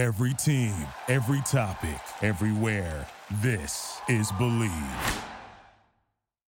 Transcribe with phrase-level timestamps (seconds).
[0.00, 0.74] Every team,
[1.08, 3.06] every topic, everywhere.
[3.42, 5.22] This is Bleav.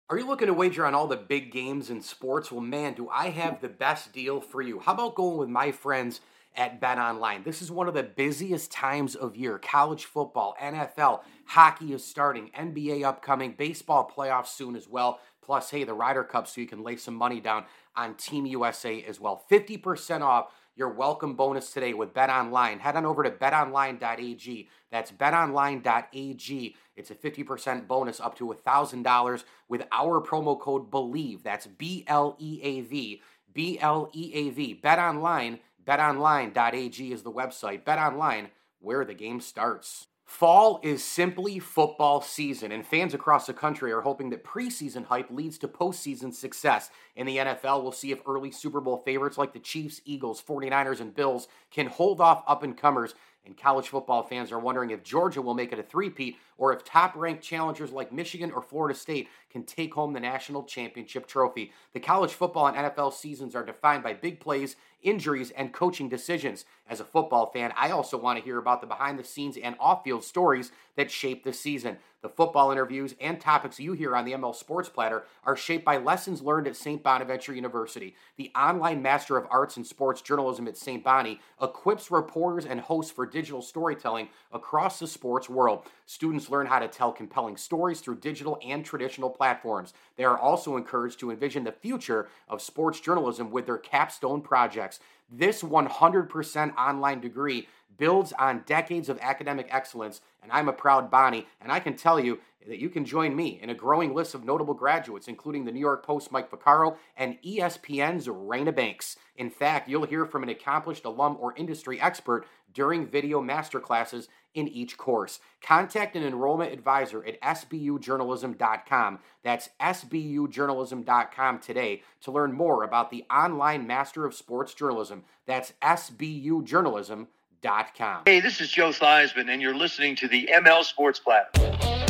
[0.09, 2.49] Are you looking to wager on all the big games in sports?
[2.49, 4.79] Well, man, do I have the best deal for you.
[4.79, 6.21] How about going with my friends
[6.55, 7.43] at Bet Online?
[7.43, 9.59] This is one of the busiest times of year.
[9.59, 15.19] College football, NFL, hockey is starting, NBA upcoming, baseball playoffs soon as well.
[15.41, 17.65] Plus, hey, the Ryder Cup, so you can lay some money down
[17.97, 19.43] on Team USA as well.
[19.51, 22.79] 50% off your welcome bonus today with Bet Online.
[22.79, 24.69] Head on over to betonline.ag.
[24.91, 26.75] That's betonline.ag.
[26.95, 31.43] It's a 50% bonus up to $1,000 with our promo code BLEAV.
[31.43, 33.21] That's B L E A V.
[33.53, 34.73] B L E A V.
[34.73, 35.59] Bet Online.
[35.85, 37.83] BetOnline.ag is the website.
[37.83, 40.07] Bet Online, where the game starts.
[40.31, 45.29] Fall is simply football season, and fans across the country are hoping that preseason hype
[45.29, 46.89] leads to postseason success.
[47.17, 51.01] In the NFL, we'll see if early Super Bowl favorites like the Chiefs, Eagles, 49ers,
[51.01, 53.13] and Bills can hold off up and comers
[53.45, 56.83] and college football fans are wondering if Georgia will make it a three-peat or if
[56.83, 61.71] top-ranked challengers like Michigan or Florida State can take home the national championship trophy.
[61.93, 66.65] The college football and NFL seasons are defined by big plays, injuries, and coaching decisions.
[66.89, 70.71] As a football fan, I also want to hear about the behind-the-scenes and off-field stories
[70.95, 71.97] that shape the season.
[72.21, 75.97] The football interviews and topics you hear on the ML Sports Platter are shaped by
[75.97, 77.01] lessons learned at St.
[77.01, 78.15] Bonaventure University.
[78.37, 81.03] The online Master of Arts in Sports Journalism at St.
[81.03, 85.83] Bonnie equips reporters and hosts for digital storytelling across the sports world.
[86.11, 89.93] Students learn how to tell compelling stories through digital and traditional platforms.
[90.17, 94.99] They are also encouraged to envision the future of sports journalism with their capstone projects.
[95.31, 101.47] This 100% online degree builds on decades of academic excellence, and I'm a proud Bonnie,
[101.61, 104.43] and I can tell you that you can join me in a growing list of
[104.43, 109.17] notable graduates, including the New York Post Mike Vaccaro and ESPN's Raina Banks.
[109.35, 114.67] In fact, you'll hear from an accomplished alum or industry expert during video masterclasses in
[114.67, 115.39] each course.
[115.61, 119.19] Contact an enrollment advisor at sbujournalism.com.
[119.43, 125.23] That's sbujournalism.com today to learn more about the online Master of Sports Journalism.
[125.45, 128.23] That's sbujournalism.com.
[128.25, 132.00] Hey, this is Joe Theismann, and you're listening to the ML Sports Platter.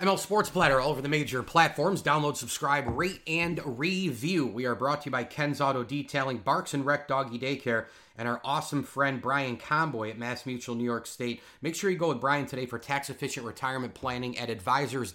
[0.00, 2.04] ML Sports Platter all over the major platforms.
[2.04, 4.46] Download, subscribe, rate, and review.
[4.46, 7.86] We are brought to you by Ken's Auto Detailing, Barks and Rec Doggy Daycare,
[8.16, 11.42] and our awesome friend Brian Comboy at Mass Mutual New York State.
[11.62, 15.10] Make sure you go with Brian today for tax efficient retirement planning at advisors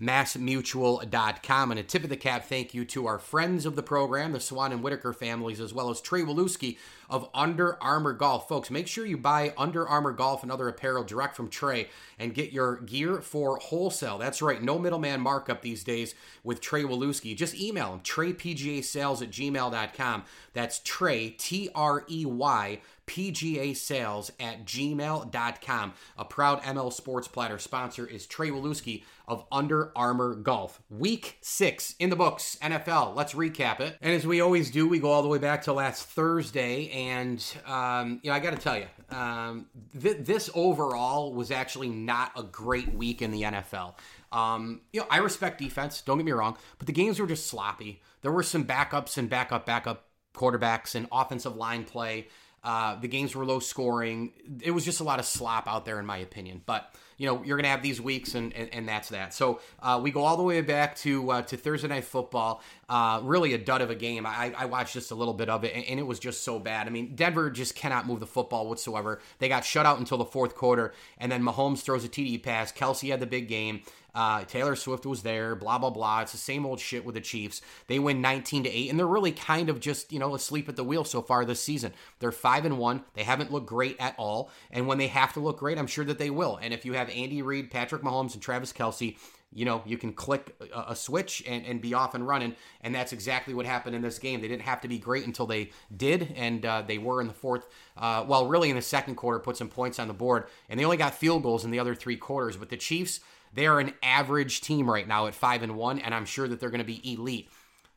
[0.00, 1.70] massmutual.com.
[1.70, 4.40] And a tip of the cap thank you to our friends of the program, the
[4.40, 6.76] Swan and Whitaker families, as well as Trey Waluski
[7.08, 8.48] of Under Armour Golf.
[8.48, 11.88] Folks, make sure you buy Under Armour Golf and other apparel direct from Trey
[12.18, 14.18] and get your gear for wholesale.
[14.18, 17.36] That's right, no middleman markup these days with Trey Waluski.
[17.36, 20.24] Just email him, treypgasales at gmail.com.
[20.54, 22.80] That's Trey, T R E Y,
[23.12, 25.92] PGA sales at gmail.com.
[26.16, 30.80] A proud ML Sports Platter sponsor is Trey Waluski of Under Armour Golf.
[30.88, 33.14] Week six in the books, NFL.
[33.14, 33.98] Let's recap it.
[34.00, 36.88] And as we always do, we go all the way back to last Thursday.
[36.88, 39.66] And, um, you know, I got to tell you, um,
[40.00, 43.94] th- this overall was actually not a great week in the NFL.
[44.32, 47.46] Um, you know, I respect defense, don't get me wrong, but the games were just
[47.46, 48.00] sloppy.
[48.22, 52.28] There were some backups and backup, backup quarterbacks and offensive line play
[52.64, 54.32] uh, the games were low scoring.
[54.60, 56.62] It was just a lot of slop out there, in my opinion.
[56.64, 59.32] But you know, you're going to have these weeks, and, and, and that's that.
[59.32, 62.62] So uh, we go all the way back to uh, to Thursday night football.
[62.88, 64.26] Uh, really a dud of a game.
[64.26, 66.58] I, I watched just a little bit of it, and, and, it was just so
[66.58, 66.86] bad.
[66.86, 69.20] I mean, Denver just cannot move the football whatsoever.
[69.38, 72.72] They got shut out until the fourth quarter, and then Mahomes throws a TD pass.
[72.72, 73.82] Kelce had the big game.
[74.14, 76.20] Uh, Taylor Swift was there, blah blah blah.
[76.20, 77.62] It's the same old shit with the Chiefs.
[77.86, 80.76] They win 19 to 8 and they're really kind of just, you know, asleep at
[80.76, 81.92] the wheel so far this season.
[82.18, 83.04] They're 5 and 1.
[83.14, 86.04] They haven't looked great at all, and when they have to look great, I'm sure
[86.04, 86.58] that they will.
[86.60, 89.16] And if you have Andy Reid, Patrick Mahomes and Travis Kelce,
[89.54, 92.54] you know, you can click a, switch and, and, be off and running.
[92.80, 94.40] And that's exactly what happened in this game.
[94.40, 97.34] They didn't have to be great until they did, and uh, they were in the
[97.34, 97.66] fourth.
[97.96, 100.84] Uh, well, really in the second quarter, put some points on the board, and they
[100.84, 102.56] only got field goals in the other three quarters.
[102.56, 103.20] But the Chiefs,
[103.52, 106.60] they are an average team right now at five and one, and I'm sure that
[106.60, 107.48] they're going to be elite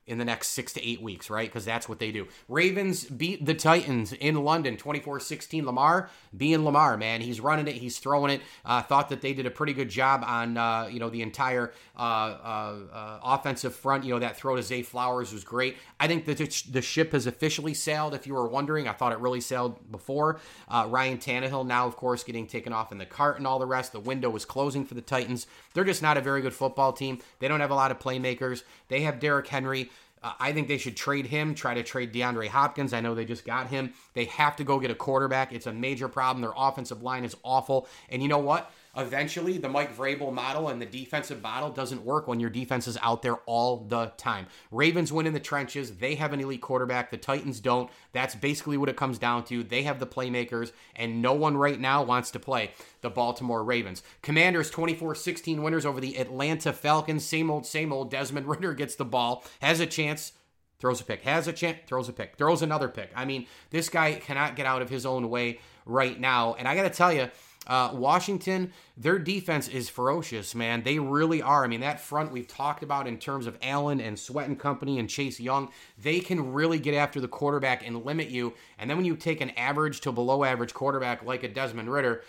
[0.08, 1.50] in the next six to eight weeks, right?
[1.50, 2.28] Because that's what they do.
[2.48, 5.66] Ravens beat the Titans in London 24 16.
[5.66, 7.22] Lamar being Lamar, man.
[7.22, 8.42] He's running it, he's throwing it.
[8.64, 11.74] Uh, thought that they did a pretty good job on, uh, you know, the entire
[11.98, 14.04] uh, uh, offensive front.
[14.04, 15.78] You know, that throw to Zay Flowers was great.
[16.00, 16.38] I think that
[16.72, 18.88] the ship has officially sailed, if you were wondering.
[18.88, 20.40] I thought it really sailed before.
[20.68, 23.66] Uh, Ryan Tannehill now, of course, getting taken off in the cart and all the
[23.66, 23.92] rest.
[23.92, 25.48] The window is closing for the Titans.
[25.74, 27.20] They're just not a very good football team.
[27.40, 28.64] They don't have a lot of playmakers.
[28.88, 29.90] They have Derrick Henry.
[30.26, 32.94] Uh, I think they should trade him, try to trade DeAndre Hopkins.
[32.94, 33.94] I know they just got him.
[34.14, 35.54] They have to go get a quarterback.
[35.54, 36.42] It's a major problem.
[36.42, 37.88] Their offensive line is awful.
[38.10, 38.72] And you know what?
[38.98, 42.98] Eventually, the Mike Vrabel model and the defensive model doesn't work when your defense is
[43.02, 44.48] out there all the time.
[44.72, 45.98] Ravens win in the trenches.
[45.98, 47.12] They have an elite quarterback.
[47.12, 47.90] The Titans don't.
[48.14, 49.64] That's basically what it comes down to.
[49.64, 52.72] They have the playmakers, and no one right now wants to play
[53.02, 54.04] the Baltimore Ravens.
[54.22, 57.26] Commanders 24 16 winners over the Atlanta Falcons.
[57.26, 58.12] Same old, same old.
[58.12, 60.32] Desmond Ridder gets the ball, has a chance
[60.80, 63.10] throws a pick, has a chance, throws a pick, throws another pick.
[63.16, 66.56] I mean, this guy cannot get out of his own way right now.
[66.56, 67.30] And I got to tell you,
[67.68, 70.84] uh, Washington, their defense is ferocious, man.
[70.84, 71.64] They really are.
[71.64, 75.00] I mean, that front we've talked about in terms of Allen and Sweat and Company
[75.00, 78.54] and Chase Young, they can really get after the quarterback and limit you.
[78.78, 82.24] And then when you take an average to below average quarterback like a Desmond Ridder,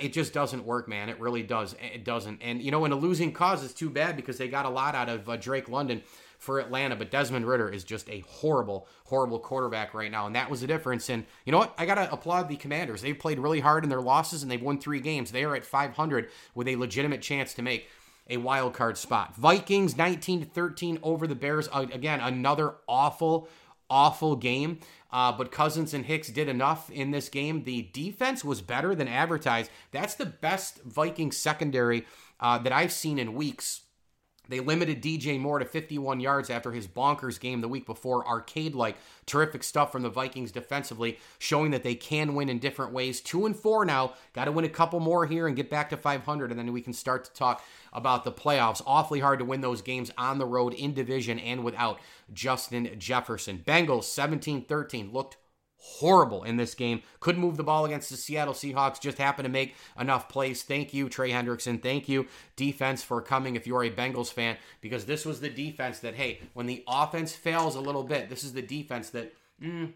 [0.00, 1.08] it just doesn't work, man.
[1.08, 1.74] It really does.
[1.80, 2.42] It doesn't.
[2.42, 4.94] And, you know, in a losing cause, it's too bad because they got a lot
[4.94, 6.02] out of uh, Drake London
[6.44, 10.50] for Atlanta, but Desmond Ridder is just a horrible, horrible quarterback right now, and that
[10.50, 11.08] was the difference.
[11.08, 11.74] And you know what?
[11.78, 13.02] I gotta applaud the Commanders.
[13.02, 15.32] They've played really hard in their losses, and they've won three games.
[15.32, 17.88] They are at 500 with a legitimate chance to make
[18.28, 19.34] a wild card spot.
[19.36, 21.68] Vikings 19 to 13 over the Bears.
[21.72, 23.48] Again, another awful,
[23.90, 24.80] awful game.
[25.12, 27.62] Uh, but Cousins and Hicks did enough in this game.
[27.62, 29.70] The defense was better than advertised.
[29.92, 32.04] That's the best Vikings secondary
[32.40, 33.82] uh, that I've seen in weeks
[34.48, 38.26] they limited DJ Moore to 51 yards after his bonkers game the week before.
[38.26, 38.96] Arcade like
[39.26, 43.20] terrific stuff from the Vikings defensively, showing that they can win in different ways.
[43.20, 44.14] Two and four now.
[44.32, 46.82] Got to win a couple more here and get back to 500, and then we
[46.82, 48.82] can start to talk about the playoffs.
[48.86, 51.98] Awfully hard to win those games on the road in division and without
[52.32, 53.62] Justin Jefferson.
[53.64, 55.36] Bengals 17 13 looked
[55.86, 57.02] horrible in this game.
[57.20, 59.00] Couldn't move the ball against the Seattle Seahawks.
[59.00, 60.62] Just happened to make enough plays.
[60.62, 61.82] Thank you, Trey Hendrickson.
[61.82, 62.26] Thank you,
[62.56, 66.40] defense, for coming if you're a Bengals fan, because this was the defense that, hey,
[66.54, 69.92] when the offense fails a little bit, this is the defense that, mm,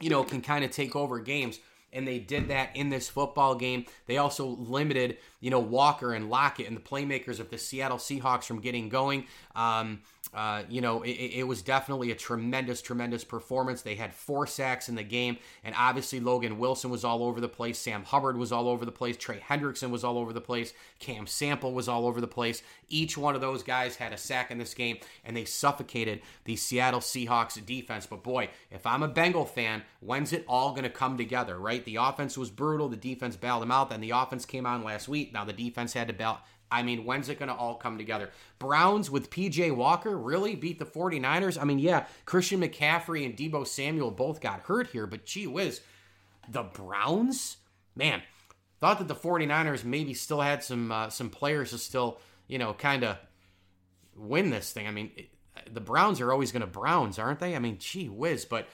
[0.00, 1.60] you know, can kind of take over games
[1.92, 3.86] and they did that in this football game.
[4.06, 8.44] They also limited, you know, Walker and Lockett and the playmakers of the Seattle Seahawks
[8.44, 9.26] from getting going.
[9.54, 10.02] Um,
[10.34, 13.82] uh, you know, it, it, was definitely a tremendous, tremendous performance.
[13.82, 17.48] They had four sacks in the game, and obviously Logan Wilson was all over the
[17.48, 17.78] place.
[17.78, 19.16] Sam Hubbard was all over the place.
[19.16, 20.74] Trey Hendrickson was all over the place.
[20.98, 22.62] Cam Sample was all over the place.
[22.88, 26.56] Each one of those guys had a sack in this game, and they suffocated the
[26.56, 28.06] Seattle Seahawks defense.
[28.06, 31.84] But boy, if I'm a Bengal fan, when's it all going to come together, right?
[31.84, 32.88] The offense was brutal.
[32.88, 33.90] The defense bailed them out.
[33.90, 35.32] Then the offense came on last week.
[35.32, 36.40] Now the defense had to bail
[36.70, 38.30] I mean, when's it going to all come together?
[38.58, 41.60] Browns with PJ Walker really beat the 49ers?
[41.60, 45.80] I mean, yeah, Christian McCaffrey and Deebo Samuel both got hurt here, but gee whiz,
[46.48, 47.58] the Browns?
[47.94, 48.22] Man,
[48.80, 52.74] thought that the 49ers maybe still had some uh, some players to still, you know,
[52.74, 53.16] kind of
[54.16, 54.86] win this thing.
[54.86, 55.28] I mean, it,
[55.72, 57.54] the Browns are always going to Browns, aren't they?
[57.54, 58.68] I mean, gee whiz, but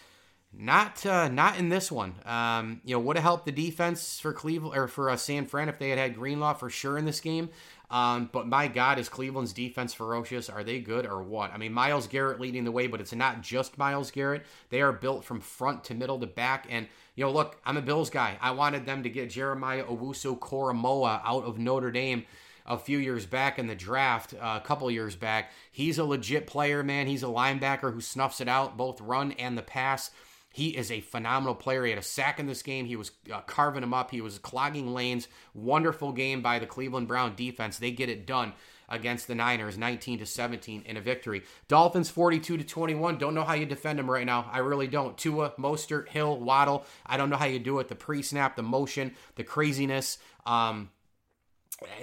[0.56, 2.14] not uh, not in this one.
[2.24, 5.68] Um, you know, would have helped the defense for Cleveland or for uh, San Fran
[5.68, 7.50] if they had had Greenlaw for sure in this game.
[7.90, 10.48] Um, but my God, is Cleveland's defense ferocious?
[10.48, 11.52] Are they good or what?
[11.52, 14.46] I mean, Myles Garrett leading the way, but it's not just Myles Garrett.
[14.70, 16.66] They are built from front to middle to back.
[16.70, 18.38] And, you know, look, I'm a Bills guy.
[18.40, 22.24] I wanted them to get Jeremiah Owusu Koramoah out of Notre Dame
[22.64, 25.50] a few years back in the draft, uh, a couple years back.
[25.70, 27.08] He's a legit player, man.
[27.08, 30.10] He's a linebacker who snuffs it out, both run and the pass.
[30.52, 31.84] He is a phenomenal player.
[31.84, 32.86] He had a sack in this game.
[32.86, 34.10] He was uh, carving him up.
[34.10, 35.28] He was clogging lanes.
[35.54, 37.78] Wonderful game by the Cleveland Brown defense.
[37.78, 38.52] They get it done
[38.88, 41.42] against the Niners, 19 to 17 in a victory.
[41.66, 43.16] Dolphins 42 to 21.
[43.16, 44.48] Don't know how you defend them right now.
[44.52, 45.16] I really don't.
[45.16, 46.84] Tua, Mostert, Hill, Waddle.
[47.06, 47.88] I don't know how you do it.
[47.88, 50.18] The pre-snap, the motion, the craziness.
[50.44, 50.90] Um,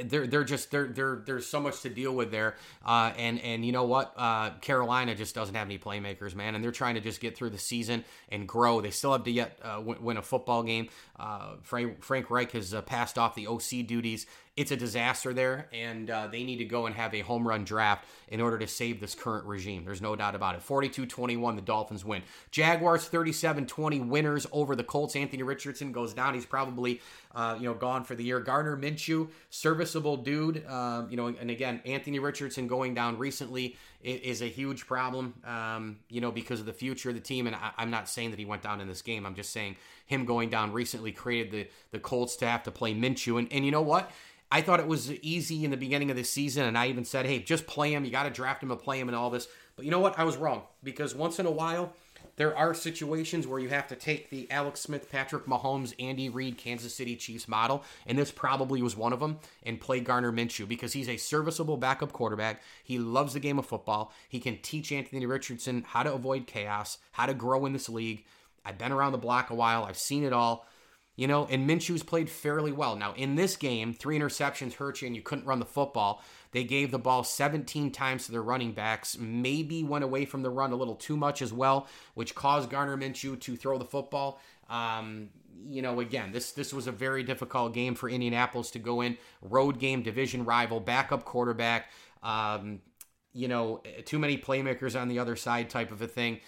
[0.03, 2.55] they're they're just they're, they're there's so much to deal with there.
[2.86, 4.13] Uh, and and you know what?
[4.17, 6.55] Uh, Carolina just doesn't have any playmakers man.
[6.55, 8.81] And they're trying to just get through the season and grow.
[8.81, 10.89] They still have to yet uh, win, win, a football game.
[11.17, 14.25] Uh, Frank, Frank Reich has uh, passed off the OC duties
[14.56, 17.63] it's a disaster there, and uh, they need to go and have a home run
[17.63, 19.86] draft in order to save this current regime.
[19.86, 20.62] There's no doubt about it.
[20.62, 22.24] 42 21, the Dolphins win.
[22.51, 25.15] Jaguars 37 20 winners over the Colts.
[25.15, 26.34] Anthony Richardson goes down.
[26.34, 27.01] He's probably
[27.34, 28.39] uh, you know gone for the year.
[28.39, 30.65] Gardner Minshew, serviceable dude.
[30.68, 35.98] Uh, you know, and again, Anthony Richardson going down recently is a huge problem, um,
[36.10, 37.48] you know, because of the future of the team.
[37.48, 39.25] And I, am not saying that he went down in this game.
[39.25, 39.75] I'm just saying
[40.06, 43.39] him going down recently created the, the Colts to have to play Minshew.
[43.39, 44.10] And, and you know what?
[44.51, 47.27] I thought it was easy in the beginning of the season, and I even said,
[47.27, 48.03] hey, just play him.
[48.03, 49.48] You got to draft him and play him and all this.
[49.75, 50.18] But you know what?
[50.18, 51.94] I was wrong because once in a while,
[52.39, 56.58] there are situations where you have to take the Alex Smith, Patrick Mahomes, Andy Reid,
[56.58, 60.65] Kansas City Chiefs model, and this probably was one of them, and play Gardner Minshew
[60.65, 62.62] because he's a serviceable backup quarterback.
[62.81, 64.13] He loves the game of football.
[64.29, 68.24] He can teach Anthony Richardson how to avoid chaos, how to grow in this league.
[68.63, 70.65] I've been around the block a while, I've seen it all.
[71.19, 72.95] You know, and Minshew's played fairly well.
[72.95, 76.23] Now, in this game, three interceptions hurt you and you couldn't run the football.
[76.53, 80.49] They gave the ball 17 times to their running backs, maybe went away from the
[80.49, 84.39] run a little too much as well, which caused Gardner Minshew to throw the football.
[84.69, 85.31] Um,
[85.67, 89.17] you know, again, this this was a very difficult game for Indianapolis to go in.
[89.41, 91.91] Road game, division rival, backup quarterback.
[92.23, 92.79] Um,
[93.33, 96.39] you know, too many playmakers on the other side, type of a thing.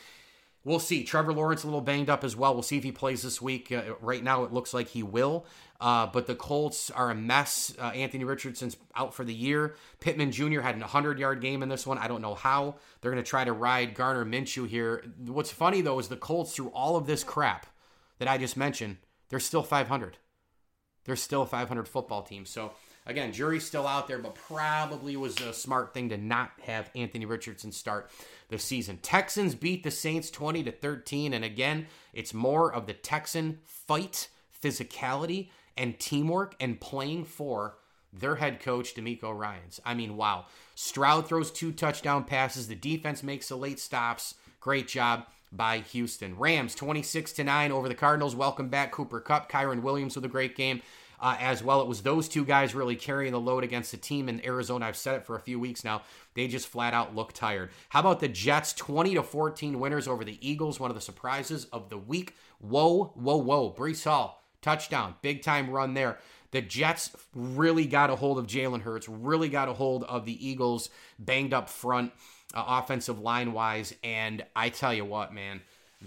[0.63, 1.03] We'll see.
[1.03, 2.53] Trevor Lawrence a little banged up as well.
[2.53, 3.71] We'll see if he plays this week.
[3.71, 5.45] Uh, right now, it looks like he will.
[5.79, 7.73] Uh, but the Colts are a mess.
[7.79, 9.75] Uh, Anthony Richardson's out for the year.
[9.99, 10.61] Pittman Jr.
[10.61, 11.97] had a 100 yard game in this one.
[11.97, 12.75] I don't know how.
[13.01, 15.03] They're going to try to ride Gardner Minshew here.
[15.25, 17.65] What's funny, though, is the Colts, through all of this crap
[18.19, 18.97] that I just mentioned,
[19.29, 20.17] they're still 500.
[21.05, 22.45] They're still a 500 football team.
[22.45, 22.73] So,
[23.05, 27.25] again, jury's still out there, but probably was a smart thing to not have Anthony
[27.25, 28.09] Richardson start
[28.49, 28.99] the season.
[29.01, 31.33] Texans beat the Saints 20 to 13.
[31.33, 34.27] And again, it's more of the Texan fight,
[34.63, 37.77] physicality and teamwork and playing for
[38.13, 39.79] their head coach, DeMeco Ryans.
[39.85, 40.45] I mean, wow.
[40.75, 42.67] Stroud throws two touchdown passes.
[42.67, 44.35] The defense makes the late stops.
[44.59, 46.37] Great job by Houston.
[46.37, 48.35] Rams 26 to 9 over the Cardinals.
[48.35, 50.81] Welcome back, Cooper Kupp, Kyren Williams with a great game.
[51.23, 51.81] Uh, as well.
[51.81, 54.87] It was those two guys really carrying the load against the team in Arizona.
[54.87, 56.01] I've said it for a few weeks now.
[56.33, 57.69] They just flat out look tired.
[57.89, 60.79] How about the Jets 20 to 14 winners over the Eagles?
[60.79, 62.35] One of the surprises of the week.
[62.57, 63.71] Whoa, whoa, whoa.
[63.71, 66.19] Breece Hall touchdown, big time run there.
[66.51, 70.47] The Jets really got a hold of Jalen Hurts, really got a hold of the
[70.47, 72.11] Eagles' banged up front,
[72.53, 73.95] uh, offensive line wise.
[74.03, 75.61] And I tell you what, man,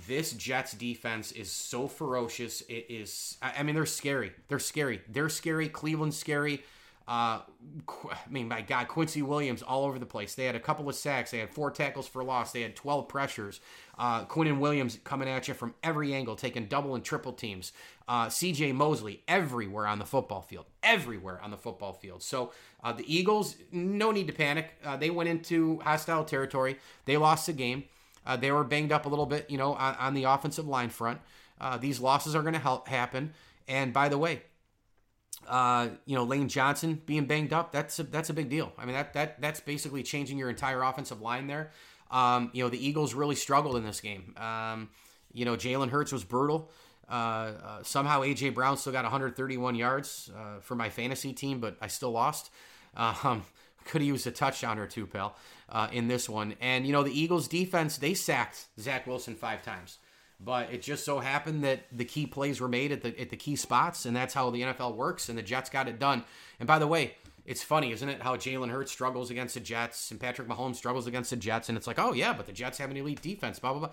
[0.07, 2.63] this Jets defense is so ferocious.
[2.63, 4.33] It is, I mean, they're scary.
[4.49, 5.01] They're scary.
[5.09, 5.69] They're scary.
[5.69, 6.65] Cleveland's scary.
[7.07, 7.41] Uh,
[7.89, 10.35] I mean, my God, Quincy Williams all over the place.
[10.35, 11.31] They had a couple of sacks.
[11.31, 12.53] They had four tackles for loss.
[12.53, 13.61] They had 12 pressures.
[13.99, 17.73] Uh, and Williams coming at you from every angle, taking double and triple teams.
[18.09, 22.23] Uh, CJ Mosley everywhere on the football field, everywhere on the football field.
[22.23, 24.75] So uh, the Eagles, no need to panic.
[24.83, 26.79] Uh, they went into hostile territory.
[27.05, 27.85] They lost the game.
[28.27, 30.89] Uh, they were banged up a little bit, you know, on, on the offensive line
[30.89, 31.21] front.
[31.61, 33.33] Uh, these losses are going to happen.
[33.69, 34.43] And by the way,
[35.49, 38.73] uh, you know, Lane Johnson being banged up, that's a, that's a big deal.
[38.79, 41.71] I mean, that that that's basically changing your entire offensive line there.
[42.11, 44.35] Um, you know, the Eagles really struggled in this game.
[44.37, 44.91] Um,
[45.33, 46.71] you know, Jalen Hurts was brutal.
[47.09, 51.77] Uh, uh, somehow AJ Brown still got 131 yards uh, for my fantasy team, but
[51.81, 52.51] I still lost.
[52.97, 53.45] Um,
[53.85, 55.37] could have used a touchdown or two, pal,
[55.69, 56.55] uh, in this one.
[56.61, 59.99] And you know, the Eagles' defense they sacked Zach Wilson five times.
[60.41, 63.37] But it just so happened that the key plays were made at the at the
[63.37, 65.29] key spots, and that's how the NFL works.
[65.29, 66.25] And the Jets got it done.
[66.59, 67.15] And by the way,
[67.47, 71.07] it's funny, isn't it, how Jalen Hurts struggles against the Jets and Patrick Mahomes struggles
[71.07, 73.59] against the Jets, and it's like, oh yeah, but the Jets have an elite defense,
[73.59, 73.91] blah blah blah.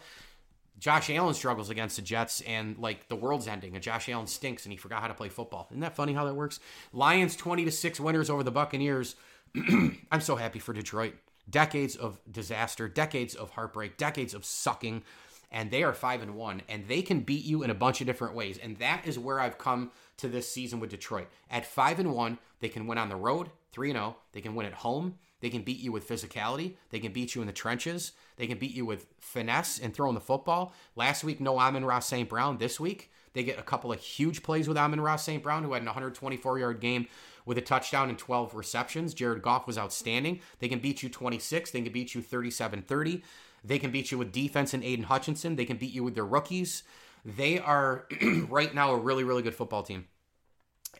[0.80, 4.66] Josh Allen struggles against the Jets, and like the world's ending, and Josh Allen stinks,
[4.66, 5.68] and he forgot how to play football.
[5.70, 6.60] Isn't that funny how that works?
[6.94, 9.16] Lions twenty to six winners over the Buccaneers.
[10.12, 11.16] I'm so happy for Detroit.
[11.50, 15.04] Decades of disaster, decades of heartbreak, decades of sucking
[15.52, 18.08] and they are five and one, and they can beat you in a bunch of
[18.08, 18.58] different ways.
[18.58, 21.28] And that is where I've come to this season with Detroit.
[21.50, 24.16] At five and one, they can win on the road, three and zero.
[24.18, 24.22] Oh.
[24.32, 25.16] They can win at home.
[25.42, 26.76] They can beat you with physicality.
[26.90, 28.14] They can beat you in the trenches.
[28.38, 30.74] They can beat you with finesse and throwing the football.
[30.96, 32.30] Last week, no Amon-Ra St.
[32.30, 32.58] Brown.
[32.58, 35.42] This week, they get a couple of huge plays with Amon-Ra St.
[35.42, 37.08] Brown, who had an 124 yard game
[37.46, 39.14] with a touchdown and 12 receptions.
[39.14, 40.42] Jared Goff was outstanding.
[40.60, 41.72] They can beat you 26.
[41.72, 43.24] They can beat you 37 30.
[43.64, 45.56] They can beat you with defense and Aidan Hutchinson.
[45.56, 46.84] They can beat you with their rookies.
[47.24, 48.08] They are
[48.50, 50.06] right now a really, really good football team.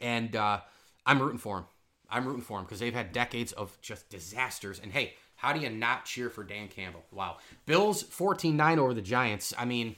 [0.00, 0.60] And uh,
[1.04, 1.66] I'm rooting for them.
[2.08, 4.78] I'm rooting for them because they've had decades of just disasters.
[4.78, 7.04] And hey, how do you not cheer for Dan Campbell?
[7.10, 7.38] Wow.
[7.66, 9.52] Bills 14 9 over the Giants.
[9.58, 9.96] I mean,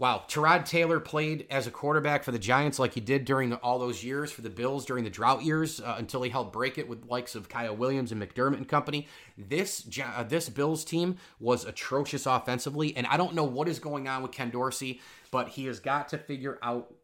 [0.00, 3.56] Wow, Tyrod Taylor played as a quarterback for the Giants like he did during the,
[3.56, 6.78] all those years for the Bills during the drought years uh, until he helped break
[6.78, 9.08] it with likes of Kyle Williams and McDermott and company.
[9.36, 14.06] This uh, this Bills team was atrocious offensively, and I don't know what is going
[14.06, 15.00] on with Ken Dorsey,
[15.32, 16.94] but he has got to figure out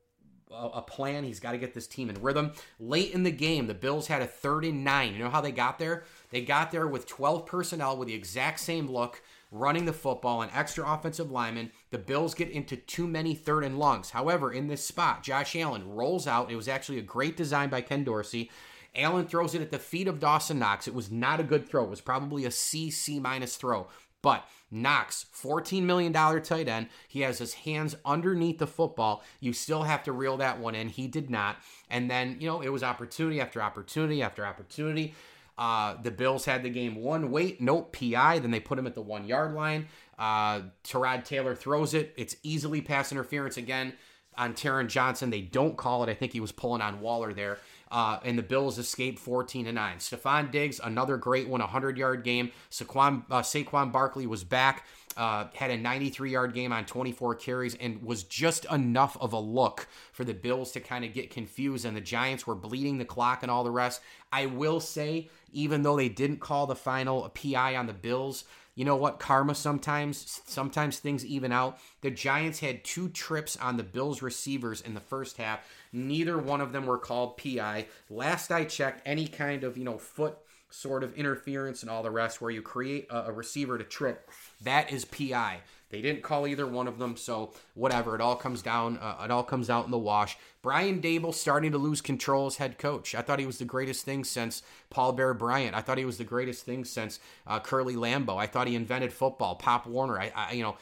[0.52, 1.24] a plan.
[1.24, 2.52] He's got to get this team in rhythm.
[2.78, 5.14] Late in the game, the Bills had a third and nine.
[5.14, 6.04] You know how they got there?
[6.30, 9.20] They got there with 12 personnel with the exact same look
[9.54, 11.70] running the football, and extra offensive linemen.
[11.90, 14.10] The Bills get into too many third and longs.
[14.10, 16.50] However, in this spot, Josh Allen rolls out.
[16.50, 18.50] It was actually a great design by Ken Dorsey.
[18.96, 20.86] Allen throws it at the feet of Dawson Knox.
[20.86, 21.84] It was not a good throw.
[21.84, 23.88] It was probably a C, C minus throw.
[24.22, 26.88] But Knox, $14 million tight end.
[27.06, 29.22] He has his hands underneath the football.
[29.38, 30.88] You still have to reel that one in.
[30.88, 31.56] He did not.
[31.90, 35.14] And then, you know, it was opportunity after opportunity after opportunity.
[35.56, 38.40] Uh, the Bills had the game one wait, nope, PI.
[38.40, 39.88] Then they put him at the one yard line.
[40.18, 42.12] Uh, Tyrod Taylor throws it.
[42.16, 43.94] It's easily pass interference again
[44.36, 45.30] on Taron Johnson.
[45.30, 46.10] They don't call it.
[46.10, 47.58] I think he was pulling on Waller there.
[47.90, 49.98] Uh, and the Bills escape 14 to 9.
[49.98, 52.50] Stefon Diggs, another great one, 100 yard game.
[52.70, 54.84] Saquon, uh, Saquon Barkley was back,
[55.16, 59.38] uh, had a 93 yard game on 24 carries, and was just enough of a
[59.38, 61.84] look for the Bills to kind of get confused.
[61.84, 64.00] And the Giants were bleeding the clock and all the rest.
[64.32, 68.44] I will say, even though they didn't call the final PI on the Bills,
[68.74, 73.76] you know what karma sometimes sometimes things even out the giants had two trips on
[73.76, 75.60] the bills receivers in the first half
[75.92, 79.98] neither one of them were called pi last i checked any kind of you know
[79.98, 80.38] foot
[80.74, 84.30] sort of interference and all the rest where you create a, a receiver to trip
[84.62, 85.60] that is pi
[85.94, 88.16] they didn't call either one of them, so whatever.
[88.16, 88.98] It all comes down.
[88.98, 90.36] Uh, it all comes out in the wash.
[90.64, 93.14] Brian Daboll starting to lose control as head coach.
[93.14, 95.76] I thought he was the greatest thing since Paul Bear Bryant.
[95.76, 98.38] I thought he was the greatest thing since uh, Curly Lambeau.
[98.38, 99.56] I thought he invented football.
[99.56, 100.18] Pop Warner.
[100.18, 100.78] I, I you know,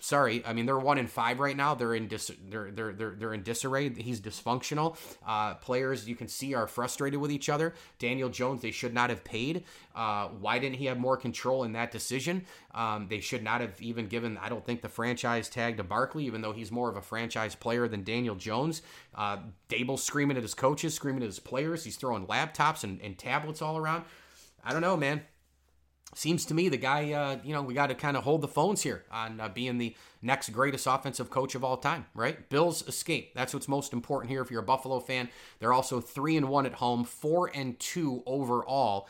[0.00, 0.44] sorry.
[0.44, 1.74] I mean, they're one in five right now.
[1.74, 3.88] They're in dis- they're, they're they're they're in disarray.
[3.88, 4.96] He's dysfunctional.
[5.26, 7.74] Uh, players you can see are frustrated with each other.
[7.98, 9.64] Daniel Jones, they should not have paid.
[9.94, 12.44] Uh, why didn't he have more control in that decision?
[12.74, 14.36] Um, they should not have even given.
[14.36, 17.54] I don't think the franchise tag to Barkley, even though he's more of a franchise
[17.54, 18.82] player than Daniel Jones.
[19.14, 21.84] Uh, Daboll screaming at his coaches, screaming at his players.
[21.84, 24.04] He's throwing laptops and, and tablets all around.
[24.64, 25.22] I don't know, man
[26.16, 28.48] seems to me the guy, uh, you know, we got to kind of hold the
[28.48, 32.48] phones here on uh, being the next greatest offensive coach of all time, right?
[32.48, 33.34] Bills escape.
[33.34, 34.40] That's what's most important here.
[34.40, 38.22] If you're a Buffalo fan, they're also three and one at home, four and two
[38.24, 39.08] overall.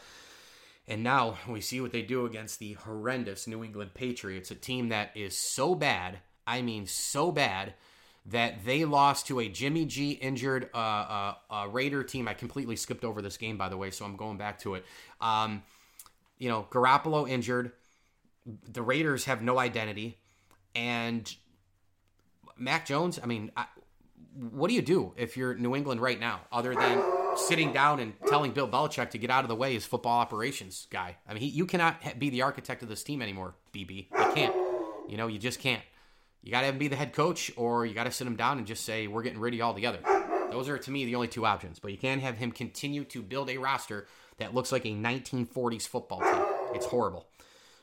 [0.89, 4.89] And now we see what they do against the horrendous New England Patriots, a team
[4.89, 6.19] that is so bad.
[6.47, 7.75] I mean, so bad
[8.31, 12.29] that they lost to a Jimmy G injured uh, uh, uh Raider team.
[12.29, 14.85] I completely skipped over this game, by the way, so I'm going back to it.
[15.21, 15.63] Um,
[16.39, 17.73] you know, Garoppolo injured.
[18.45, 20.19] The Raiders have no identity.
[20.75, 21.35] And
[22.59, 23.67] Mac Jones, I mean, I,
[24.51, 27.03] what do you do if you're New England right now, other than
[27.37, 30.87] sitting down and telling Bill Belichick to get out of the way as football operations
[30.91, 31.17] guy?
[31.29, 34.09] I mean, he, you cannot be the architect of this team anymore, BB.
[34.11, 34.55] You can't.
[35.09, 35.83] You know, you just can't.
[36.47, 38.37] You got to have him be the head coach, or you got to sit him
[38.37, 39.99] down and just say, we're getting rid of you altogether.
[40.53, 41.81] Those are, to me, the only two options.
[41.81, 44.07] But you can't have him continue to build a roster
[44.39, 46.45] that looks like a 1940s football team.
[46.73, 47.27] It's horrible.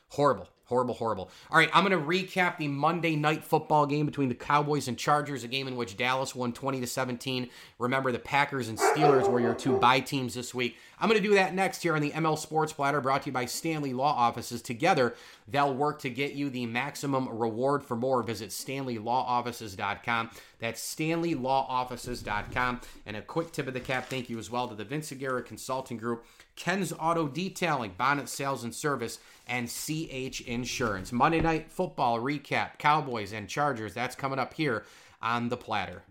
[0.08, 0.48] Horrible.
[0.66, 1.30] Horrible, horrible.
[1.50, 4.96] All right, I'm going to recap the Monday night football game between the Cowboys and
[4.96, 7.50] Chargers, a game in which Dallas won 20 to 17.
[7.78, 10.78] Remember, the Packers and Steelers were your two bye teams this week.
[10.98, 13.32] I'm going to do that next here on the ML Sports Platter, brought to you
[13.32, 14.62] by Stanley Law Offices.
[14.62, 15.14] Together,
[15.46, 17.84] they'll work to get you the maximum reward.
[17.84, 20.30] For more, visit StanleyLawOffices.com.
[20.64, 22.80] That's StanleyLawOffices.com.
[23.04, 25.42] And a quick tip of the cap thank you as well to the Vince Aguirre
[25.42, 26.24] Consulting Group,
[26.56, 31.12] Ken's Auto Detailing, Bonnet Sales and Service, and CH Insurance.
[31.12, 33.92] Monday Night Football recap, Cowboys and Chargers.
[33.92, 34.86] That's coming up here
[35.20, 36.02] on the platter.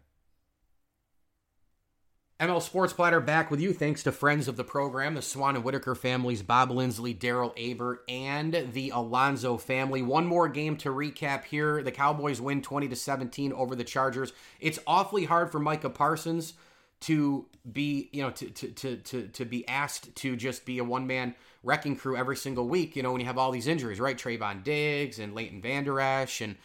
[2.39, 5.63] ML Sports Platter back with you thanks to friends of the program, the Swan and
[5.63, 10.01] Whitaker families, Bob Lindsley, Daryl Aber, and the Alonzo family.
[10.01, 11.83] One more game to recap here.
[11.83, 14.33] The Cowboys win 20 to 17 over the Chargers.
[14.59, 16.55] It's awfully hard for Micah Parsons
[17.01, 20.83] to be, you know, to to to to, to be asked to just be a
[20.83, 23.99] one man wrecking crew every single week, you know, when you have all these injuries,
[23.99, 24.17] right?
[24.17, 26.55] Trevon Diggs and Leighton Vander Esch and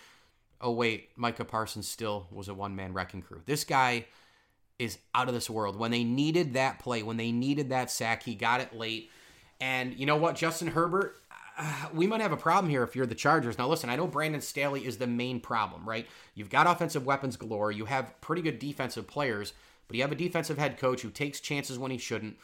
[0.61, 3.43] oh wait, Micah Parsons still was a one man wrecking crew.
[3.47, 4.07] This guy
[4.79, 5.77] is out of this world.
[5.77, 9.11] When they needed that play, when they needed that sack, he got it late.
[9.61, 11.17] And you know what, Justin Herbert,
[11.59, 13.59] uh, we might have a problem here if you're the Chargers.
[13.59, 16.07] Now, listen, I know Brandon Staley is the main problem, right?
[16.35, 17.73] You've got offensive weapons galore.
[17.73, 19.53] You have pretty good defensive players,
[19.89, 22.37] but you have a defensive head coach who takes chances when he shouldn't.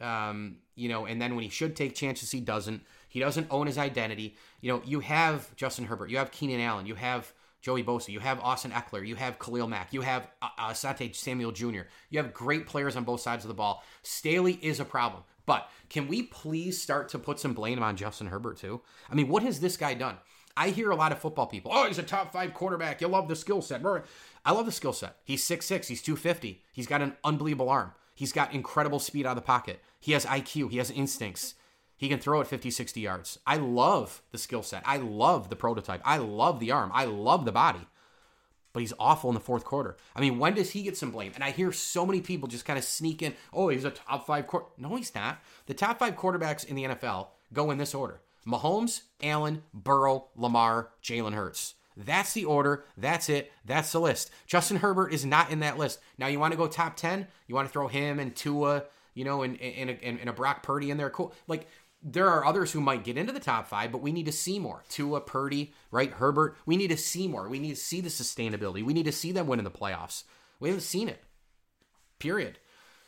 [0.00, 2.82] Um, you know, and then when he should take chances, he doesn't.
[3.08, 4.36] He doesn't own his identity.
[4.60, 7.32] You know, you have Justin Herbert, you have Keenan Allen, you have
[7.64, 11.14] Joey Bosa, you have Austin Ekeler, you have Khalil Mack, you have uh, uh, Asante
[11.14, 11.84] Samuel Jr.
[12.10, 13.82] You have great players on both sides of the ball.
[14.02, 15.22] Staley is a problem.
[15.46, 18.82] But can we please start to put some blame on Justin Herbert too?
[19.10, 20.18] I mean, what has this guy done?
[20.54, 23.00] I hear a lot of football people, oh, he's a top five quarterback.
[23.00, 23.82] You love the skill set.
[24.44, 25.16] I love the skill set.
[25.24, 26.62] He's 6'6, he's 250.
[26.70, 27.92] He's got an unbelievable arm.
[28.14, 29.80] He's got incredible speed out of the pocket.
[29.98, 31.54] He has IQ, he has instincts.
[31.96, 33.38] He can throw it 50, 60 yards.
[33.46, 34.82] I love the skill set.
[34.84, 36.02] I love the prototype.
[36.04, 36.90] I love the arm.
[36.92, 37.86] I love the body.
[38.72, 39.96] But he's awful in the fourth quarter.
[40.16, 41.30] I mean, when does he get some blame?
[41.36, 44.26] And I hear so many people just kind of sneak in, oh, he's a top
[44.26, 44.66] five quarter.
[44.76, 45.38] No, he's not.
[45.66, 50.90] The top five quarterbacks in the NFL go in this order Mahomes, Allen, Burrow, Lamar,
[51.02, 51.74] Jalen Hurts.
[51.96, 52.84] That's the order.
[52.96, 53.52] That's it.
[53.64, 54.30] That's the list.
[54.46, 56.00] Justin Herbert is not in that list.
[56.18, 57.26] Now, you want to go top 10?
[57.46, 60.62] You want to throw him and Tua, you know, and, and, and, and a Brock
[60.62, 61.10] Purdy in there?
[61.10, 61.32] Cool.
[61.46, 61.68] Like,
[62.04, 64.58] there are others who might get into the top five, but we need to see
[64.58, 64.84] more.
[64.90, 66.12] Tua, Purdy, right?
[66.12, 66.56] Herbert.
[66.66, 67.48] We need to see more.
[67.48, 68.84] We need to see the sustainability.
[68.84, 70.24] We need to see them win in the playoffs.
[70.60, 71.24] We haven't seen it.
[72.18, 72.58] Period.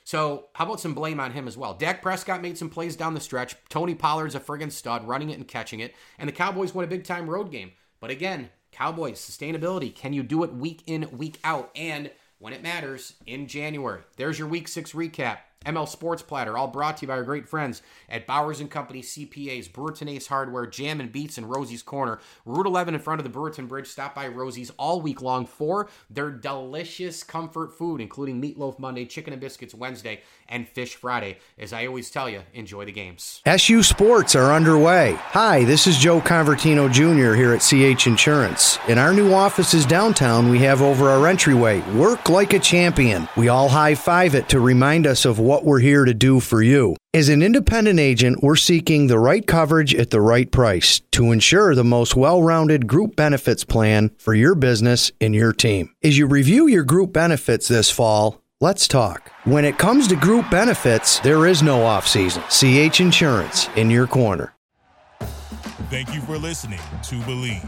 [0.04, 1.74] So, how about some blame on him as well?
[1.74, 3.56] Dak Prescott made some plays down the stretch.
[3.68, 5.94] Tony Pollard's a friggin' stud, running it and catching it.
[6.18, 7.72] And the Cowboys won a big time road game.
[8.00, 9.94] But again, Cowboys, sustainability.
[9.94, 11.70] Can you do it week in, week out?
[11.74, 14.02] And when it matters in January.
[14.16, 15.38] There's your week six recap.
[15.64, 19.02] ML Sports Platter, all brought to you by our great friends at Bowers and Company
[19.02, 22.20] CPAs, Brewerton Ace Hardware, Jam and Beats, and Rosie's Corner.
[22.44, 23.88] Route 11 in front of the Brewerton Bridge.
[23.88, 29.32] Stop by Rosie's all week long for their delicious comfort food, including Meatloaf Monday, Chicken
[29.32, 31.38] and Biscuits Wednesday, and Fish Friday.
[31.58, 33.42] As I always tell you, enjoy the games.
[33.44, 35.14] SU Sports are underway.
[35.18, 37.34] Hi, this is Joe Convertino Jr.
[37.34, 38.78] here at CH Insurance.
[38.88, 43.28] In our new offices downtown, we have over our entryway, Work Like a Champion.
[43.36, 46.62] We all high five it to remind us of what we're here to do for
[46.62, 46.96] you.
[47.14, 51.74] As an independent agent, we're seeking the right coverage at the right price to ensure
[51.74, 55.94] the most well rounded group benefits plan for your business and your team.
[56.02, 59.32] As you review your group benefits this fall, let's talk.
[59.44, 62.42] When it comes to group benefits, there is no off season.
[62.50, 64.52] CH Insurance in your corner.
[65.88, 67.64] Thank you for listening to Bleav.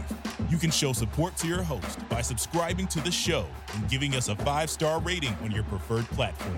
[0.51, 4.27] You can show support to your host by subscribing to the show and giving us
[4.27, 6.57] a five star rating on your preferred platform.